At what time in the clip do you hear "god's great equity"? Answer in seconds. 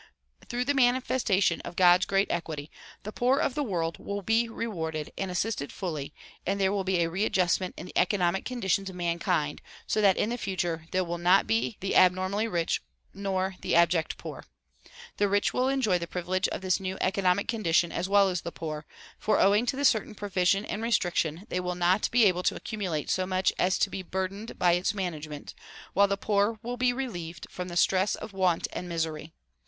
1.75-2.71